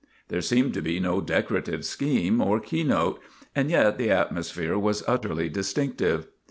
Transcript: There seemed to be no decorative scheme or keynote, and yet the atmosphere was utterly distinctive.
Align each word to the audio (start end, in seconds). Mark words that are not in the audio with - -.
There 0.29 0.41
seemed 0.41 0.73
to 0.73 0.81
be 0.81 0.99
no 0.99 1.21
decorative 1.21 1.85
scheme 1.85 2.41
or 2.41 2.59
keynote, 2.59 3.21
and 3.55 3.69
yet 3.69 3.99
the 3.99 4.09
atmosphere 4.09 4.75
was 4.79 5.03
utterly 5.07 5.47
distinctive. 5.47 6.27